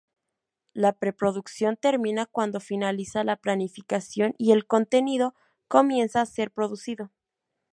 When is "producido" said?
6.49-7.11